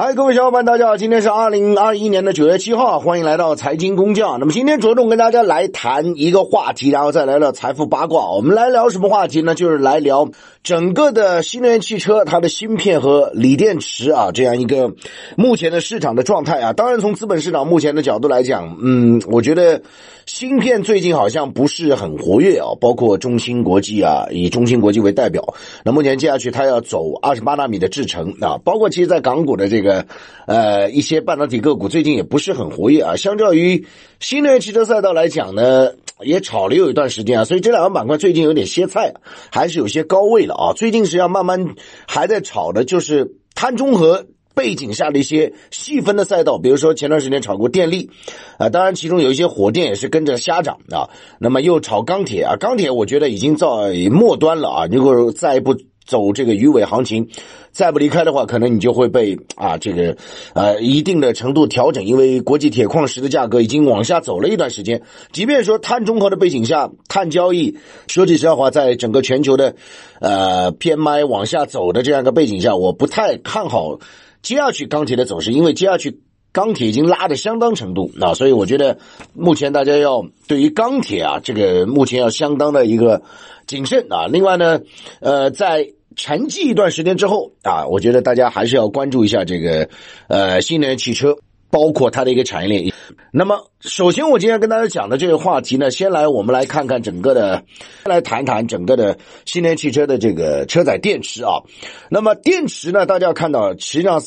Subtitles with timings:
[0.00, 0.96] 嗨，各位小伙伴，大家好！
[0.96, 4.38] 今天是二零二一年的九月七号，欢迎来到财经工匠。
[4.38, 8.30] 那么今天着重跟大家来谈一个话题，然后再来聊财富八卦。
[8.30, 9.56] 我们来聊什么话题呢？
[9.56, 10.28] 就是来聊
[10.62, 14.92] 整个的新能源汽车它的芯片和锂电池啊，这样一个
[15.36, 16.72] 目前的市场的状态啊。
[16.72, 19.80] 当然，从资本市场目前的角度来讲，嗯，我觉得
[20.26, 22.66] 芯片最近好像不是很活跃啊。
[22.80, 28.58] 包括中芯国际啊，以中芯国际为代表，那目前接下去它要走二十八纳米的制程啊。
[28.64, 30.04] 包括其实在港股的这个。
[30.48, 33.16] 呃，一些半导体个股最近也不是很活跃啊。
[33.16, 33.84] 相较于
[34.18, 35.92] 新能源汽车赛道来讲呢，
[36.24, 37.44] 也炒了有一段时间啊。
[37.44, 39.14] 所以这两个板块最近有点歇菜，
[39.50, 40.72] 还是有些高位了啊。
[40.74, 41.74] 最近是要慢慢
[42.06, 48.10] 还在炒的，就是碳中和背景下的一些细分的赛道，比如说前段时间炒过电力
[48.58, 51.10] 啊，当然其中有一些火电也是跟着瞎涨啊。
[51.38, 53.66] 那么又炒钢铁啊，钢铁我觉得已经在
[54.10, 54.86] 末端了啊。
[54.90, 55.76] 如果再不。
[56.08, 57.28] 走这个鱼尾行情，
[57.70, 60.16] 再不离开的话，可能你就会被啊这个
[60.54, 65.02] 呃一定的程度调整，因为国际铁矿石的价格已经往下走了一段时间。
[65.32, 67.76] 即便说碳中和的背景下，碳交易
[68.08, 69.76] 说句实话，在整个全球的
[70.20, 73.98] 呃 PMI 往下走的这样一个背景下，我不太看好
[74.40, 76.20] 接下去钢铁的走势，因为接下去
[76.52, 78.98] 钢铁已经拉的相当程度啊，所以我觉得
[79.34, 83.20] 目前大家要对于钢铁啊这个目前要相当的一个
[83.66, 84.26] 谨慎啊。
[84.26, 84.80] 另外呢，
[85.20, 89.88] 呃在沉寂一段时间之后啊，我觉得大家还是要关注一下这个
[90.26, 91.36] 呃新能源汽车，
[91.70, 92.92] 包括它的一个产业链。
[93.32, 97.62] 那么，首先我今天跟大家讲的这个话题呢，先来我们来看看整个的，
[98.04, 101.62] 来谈谈整个的新能源汽车的这个车载电池啊。
[102.10, 104.20] 那么电池呢，大家看到，实际上。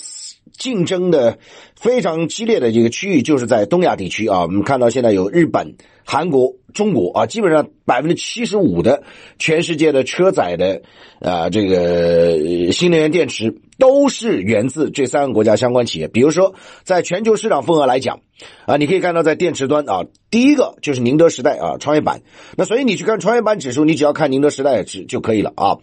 [0.61, 1.39] 竞争的
[1.75, 5.73] 非常激烈的一个区域就是在东亚地区啊，我们看到现在有日本、
[6.05, 9.01] 韩国、中国啊，基本上百分之七十五的
[9.39, 10.83] 全世界的车载的
[11.19, 16.07] 啊这个新能源电池都是源自这三个国家相关企业。
[16.07, 18.19] 比如说，在全球市场份额来讲
[18.67, 22.21] 啊，你可以看到在电池端啊，第一个就是宁德时代啊，创业板。
[22.55, 25.79] 那所以你去看创业板指数，你只要看宁德时代指就可以了啊。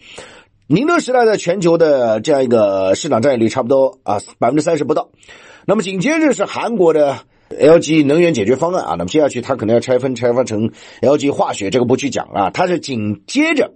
[0.71, 5.09] 宁德时代在全球的这样一个市场占有率差不多啊百分之三十不到，
[5.65, 7.17] 那么紧接着是韩国的
[7.49, 10.69] LG 能源解决方案啊，那么接下去它可能要拆分拆分成
[11.01, 13.71] LG 化学，这个不去讲啊，它是紧接着。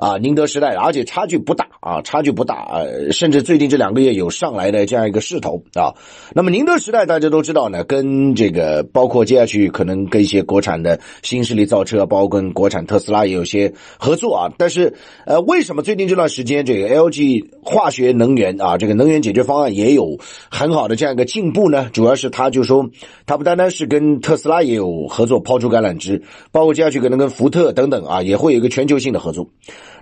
[0.00, 5.92] 啊，宁德时代，而且差距不大啊，差距不大，呃，甚至最近这两个月有上来的这样一个势头啊。
[6.34, 14.52] 那么宁德时代大家都知道呢，跟这个包括接下去可能跟一些国产的新势力造车，包括跟国产特斯拉也有些合作啊。
[14.56, 14.94] 但是，
[15.26, 20.18] 呃，为什么最近这段时间这个 LG 化学能源啊，这个能源解决方案也有
[20.50, 21.90] 很好的这样一个进步呢？
[21.92, 22.88] 主要是他就说，
[23.26, 26.22] 他不单单是跟特斯拉也有合作，抛出橄榄枝，
[26.52, 29.46] 包括接下去可能跟福特等等啊，也会有一个全球性的合作。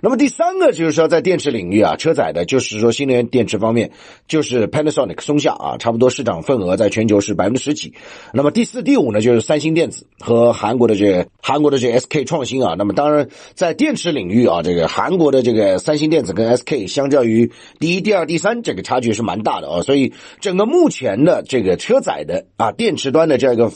[0.01, 3.91] 那么第三个就是说，在电池领域啊，车载的，就是说新能源电池方面，
[4.27, 7.93] 就是 Panasonic 松下啊，差不多市场份额在全球是百分之十几。
[8.33, 12.75] 那么第四、第五呢，就是三星电子和韩国的这韩国的这 SK 创新啊。
[12.77, 19.81] 那么当然，在电池领域啊，这个韩国的这个三星电子跟 SK 相较于第一、第二、第三，这个差距是蛮大的啊。
[19.81, 23.71] 所以整个目前的这个车载的啊电池端的这样一个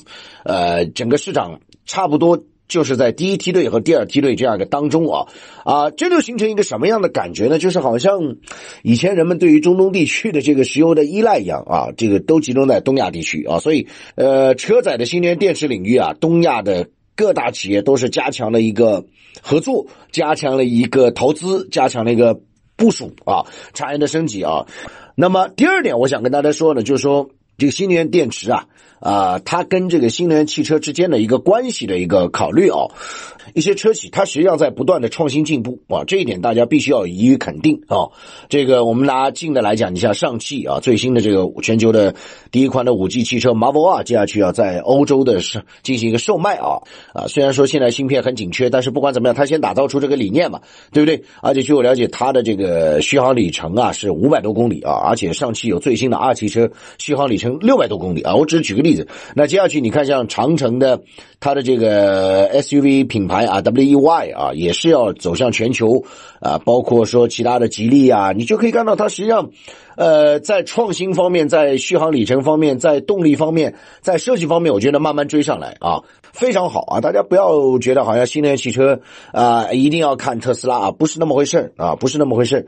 [0.45, 2.43] 呃整个市场差不多。
[2.73, 5.27] 就是在第一梯队和第二梯队这样一个当中啊，
[5.63, 7.59] 啊，这就形成一个什么样的感觉呢？
[7.59, 8.37] 就是好像
[8.81, 19.05] 以前人们对于中东地区的这个石油的依赖一样啊，这个都集中在东亚地区啊，所以呃，车载的新能源电池领域啊，东亚的各大企业都是加强了一个
[19.43, 22.41] 合作，加强了一个投资，加强了一个
[22.75, 23.45] 部署啊，
[23.75, 24.65] 产业的升级啊。
[25.15, 27.29] 那么第二点，我想跟大家说的，就是说
[27.63, 28.65] 这个新能源电池啊。
[28.99, 32.89] 啊，它跟这个新能源汽车之间的一个关系的一个考虑哦，
[33.53, 38.07] 一些车企它实际上在不断的创新进步啊，这一点大家必须要予以肯定啊。
[38.47, 42.15] 这个我们拿近的来讲，你像上汽啊，最新的这个全球的
[42.49, 46.79] 第一款的五 G 汽车 Marvel R 接下去要在欧洲的是进行一个售卖啊
[47.13, 50.61] 啊，虽然说现在芯片很紧缺，但是不管怎么样，它先打造出这个理念嘛，
[50.93, 51.21] 对不对？
[51.41, 59.07] 而且据我了解，它的这个续航里程啊是五百多公里啊，而且上汽有最新的 R 汽车续航里程六百多公里啊，我只是举个例子。
[59.35, 61.01] 那接下去你看，像长城的
[61.39, 66.03] 它的这个 SUV 品牌啊，WEY 啊，也是要走向全球
[66.39, 69.49] 啊，包括说其他的吉利啊，你就可以看到它实际上，
[69.95, 76.01] 呃，在创新方面，在续航里程方面，在动力方面，在设计方面，我觉得慢慢追上来啊，
[76.31, 77.01] 非常好啊！
[77.01, 78.99] 大家不要觉得好像新能源汽车
[79.31, 82.67] 啊，一定要看特斯拉啊，不是那么回事啊，不是那么回事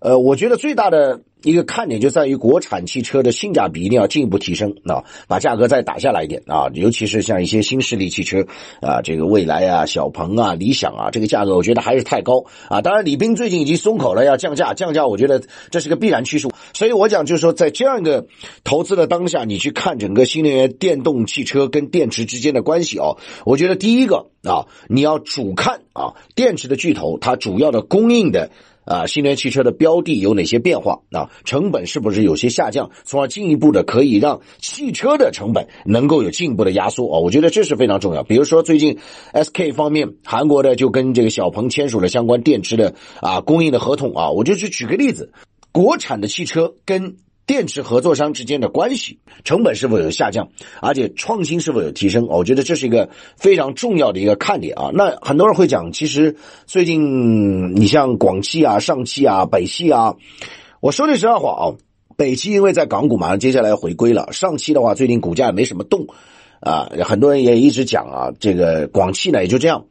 [0.00, 8.44] 呃，我觉得最大的一个看点就在于国产汽车的性价比一定要进一步提升啊，把价格再打下来一点啊，尤其是像一些新势力汽车
[8.80, 12.80] 啊，这个蔚来啊、小鹏啊、理想啊，这个价格我觉得还是太高啊。
[12.82, 16.48] 当然，李斌最近已经松口了，要降价，降价，我觉得这是个必然趋势。
[16.74, 18.26] 所以我讲就是说，在这样一个
[18.64, 23.14] 投资的当下，你去看整个新能源电动汽车跟电池之间的关系啊，
[23.44, 28.50] 我觉得第一个啊，你要主看啊，电池的巨头它主要的供应的。
[28.88, 31.00] 啊，新能源汽车的标的有哪些变化？
[31.12, 37.04] 啊，成本是不是有些下降，从而进一步的可以让汽车的成本能够有进一步的压缩？
[37.12, 38.22] 啊，我觉得这是非常重要。
[38.22, 38.98] 比如说最近
[39.34, 45.30] SK 方面，韩国的就跟这个小鹏签署了相关电池的啊供应的合同啊，我就去举个例子，
[45.70, 47.16] 国产的汽车跟。
[47.48, 50.50] 电池合作商之间的关系，成本是否有下降，
[50.82, 52.26] 而且创新是否有提升？
[52.26, 53.08] 我觉得这是一个
[53.38, 54.90] 非常重要的一个看点啊。
[54.92, 56.36] 那很多人会讲，其实
[56.66, 60.14] 最近你像广汽啊、上汽啊、北汽啊，
[60.80, 61.64] 我说句实在话啊，
[62.18, 66.06] 北汽因为在港股马上接下来要回归了，上汽的话最近股价也没什么动
[66.60, 69.86] 啊，很多人也一直讲啊，这个广汽呢也就这样，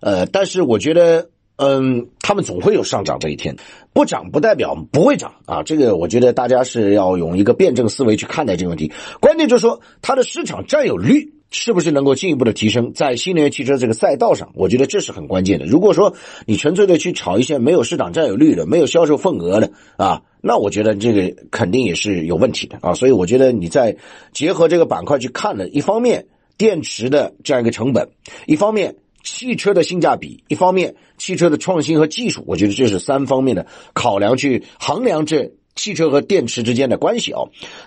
[0.00, 1.28] 呃，但是我觉得。
[1.64, 3.54] 嗯，他们总会有上涨这一天，
[3.92, 5.62] 不涨不代表不会涨啊。
[5.62, 8.90] 这个我觉得大家是要用一个辩证思维去看待这个问题。
[9.20, 15.64] 关键就是说，它的市场占有率是不是能够进一步的提升，在新能源汽车这个赛道上，我觉得这是很关键的。
[15.64, 16.12] 如果说
[16.46, 22.94] 你纯粹的去炒一些没有市场占有率的、没有销售份额的啊，那我觉得这个肯定也是有问题的啊。
[22.94, 23.96] 所以我觉得你在
[24.32, 26.26] 结合这个板块去看呢，一方面
[26.58, 28.08] 电池的这样一个成本，
[28.46, 28.96] 一方面。
[29.22, 35.52] 汽车的性价比，一方面汽车的创新和技术，我觉得这是三方面的考量去衡量这。
[35.74, 37.40] 汽车和电池之间的关系啊，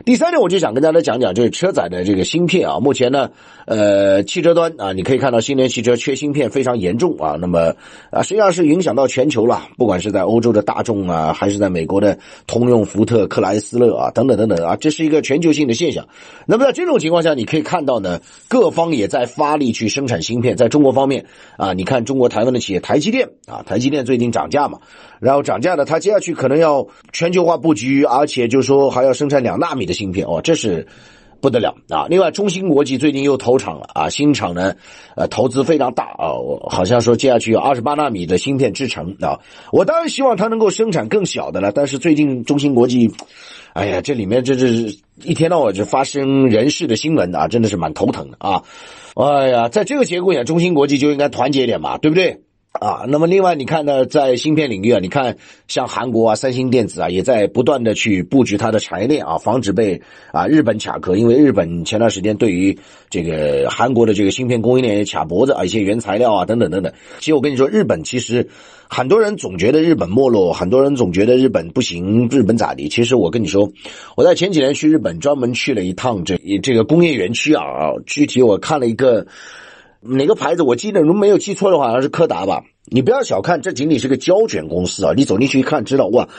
[0.06, 2.80] 第三点我就想跟大家讲讲，就是车载的这个芯片啊。
[2.80, 3.30] 目前呢，
[3.68, 7.38] 呃，汽车端啊，你可以看到新能源汽车缺芯片非常严重啊。
[7.40, 7.76] 那么
[8.10, 12.18] 啊，实际上是影响到全球了，不管是在欧洲的大众啊，还是在美国的
[12.48, 16.08] 通用、福特、克莱斯勒啊，等等等等啊，这是一个全球性的现象。
[16.48, 20.58] 那么在这种情况下，你可以看到呢，各方也在发力去生产芯片。
[20.58, 24.80] 在中国方面啊，你看中国台湾的企业台积电啊，台积电最近涨价嘛，
[25.20, 27.75] 然后涨价呢，它接下去可能要全球化布。
[27.75, 30.88] 局，而且就是说还要生产两纳米的芯片哦，这是
[31.42, 32.07] 不得了啊！
[32.10, 34.74] 另外，中芯国际最近又投厂了啊，新厂呢，
[35.16, 39.39] 呃，投资非常大啊，我好像说接下去有二十八纳米的芯片制成啊。
[39.72, 43.12] 我当然希望它能够生产更小的了，但是最近中芯国际，
[43.74, 48.63] 哎呀，这里面这是一天到晚就发生人事的新闻啊，真的是蛮头疼的啊！
[49.16, 52.42] 哎呀，在这个节骨眼，中芯国际就应该团结点嘛，对不对？
[52.80, 55.38] 啊，那么另外你看呢，在芯片领域啊，你看
[55.68, 60.01] 像韩国啊，三星电子啊，也在不断的去布局它的产业链啊，防止被
[60.31, 61.16] 啊日本卡壳。
[61.16, 62.77] 因为日本前段时间对于
[63.10, 66.92] 这个韩国的这个芯片供应链也卡脖子啊，一些原材料啊等等等等。
[67.19, 68.50] 其实我跟你说，日本其实
[68.89, 72.89] 很多人总觉得日本没落，很多人总觉得日本不行，日本咋地？
[72.89, 73.71] 其实我跟你说，
[74.18, 79.25] 我在前几年去日本，专门去了一趟这这个工业园区啊，具体我看了一个。
[80.07, 80.63] 哪个牌子？
[80.63, 82.63] 我记得如果没有记错的话，好像是柯达吧。
[82.86, 85.13] 你不要小看，这仅仅是个胶卷公司啊！
[85.16, 86.30] 你走进去一看，知道哇，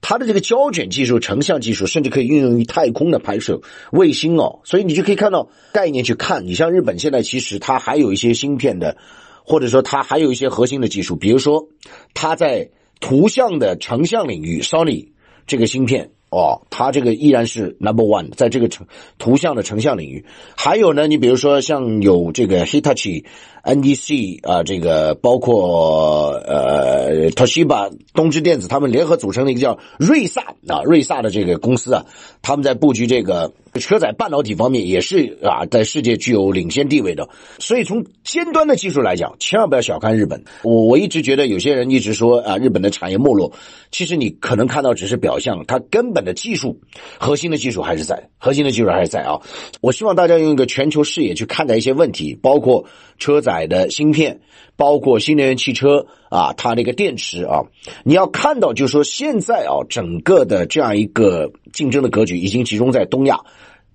[0.00, 4.60] 它的这个胶卷技术、成像技术，甚至可以运用于太空的拍摄卫星哦。
[4.62, 6.46] 所以你就可以看到概念去看。
[6.46, 8.96] 你像日本现在其实它还有一些芯片的，
[9.44, 11.68] 或者说它还有一些核心的技术，比如说
[12.14, 12.70] 它在
[13.00, 15.08] 图像的成像领域，Sony
[15.46, 16.12] 这个芯片。
[16.36, 18.86] 哦，它这个依然是 number one，在这个成
[19.18, 20.24] 图像的成像领域。
[20.56, 23.24] 还有呢，你比如说像有这个 Hitachi、
[23.64, 32.04] NDC 啊，这个包括呃 Toshiba、东芝电子，他们联合组成了一个叫瑞萨啊，瑞萨的这个公司啊，
[32.42, 33.52] 他们在布局这个。
[33.78, 37.28] 车载半导体方面也是啊，在世界具有领先地位的。
[37.58, 40.42] 所以从尖端的技术来讲，千万不要小看日本。
[40.62, 43.52] 我我一直觉得有些人一直说啊，日本的产业没落，
[43.90, 46.80] 其实你可能看到只是表象，它根本的技术
[47.18, 49.40] 核心的技术还是在，核心的技术还是在啊。
[49.80, 52.84] 我希望大家用一个全球视野去看待一些问题，包括
[53.18, 54.40] 车载的芯片，
[54.76, 57.62] 包括新能源汽车啊，它那个电池啊，
[58.04, 63.40] 你要看到就是说现在啊，整个的这样一个竞争的格局已经集中在东亚。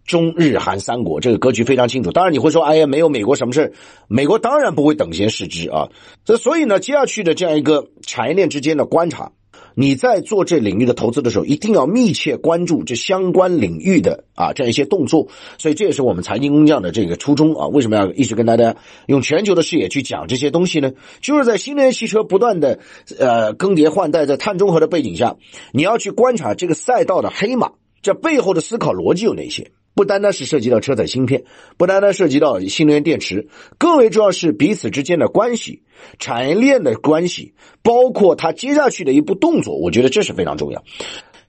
[0.06, 3.74] 中日韩三国这个格局非常清楚，当然你会说，哎呀，没有美国什么事
[4.08, 5.90] 美国当然不会等闲视之啊。
[6.26, 9.32] 这所以呢，接下去的这样一个产业链之间的观察，
[9.76, 15.30] 你在做这领域的投资的时候，一定要密切关注这相关领域的啊这样一些动作。
[15.58, 17.68] 所以这也是我们财经工匠的这个初衷啊。
[17.68, 20.92] 为什么要一直跟大家用全球的视野去讲这些东西呢？
[21.22, 22.80] 就是在新能源汽车不断的
[23.18, 25.38] 呃更迭换代，在碳中和的背景下，
[25.72, 29.72] 你要去观察这个赛道的黑马，这背后的思考逻辑有哪些？
[29.94, 31.44] 不单单是涉及到车载芯片，
[31.78, 35.84] 不单单涉及到新能源电池，更为重要是彼此之间的关系、
[36.18, 39.78] 产业链的关系，包括它接下去的一步动作。
[39.78, 40.84] 我觉得这是非常重要。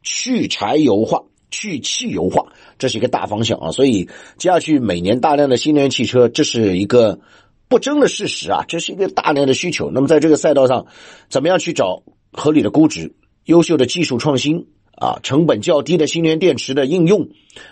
[0.02, 2.46] 去柴油化、去汽油化，
[2.78, 3.70] 这是一个大方向啊。
[3.70, 7.20] 所以接下去每年大量的新能源汽车，这是一个
[7.68, 9.90] 不争的事实啊，这是一个大量的需求。
[9.92, 10.86] 那么在这个赛道上，
[11.30, 14.66] 怎么样去找合理的估值、优秀的技术创新？
[15.02, 17.28] 啊，成本较低的新能源电池的应用，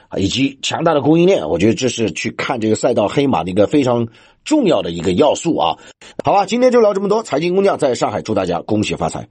[0.08, 4.08] 啊，以及强大的供应链，我觉得这是去看这个赛道黑马的一个非常
[4.44, 5.78] 重要的一个要素啊。
[6.24, 7.22] 好吧，今天就聊这么多。
[7.22, 9.28] 财经工匠在上海，祝大家恭喜发财。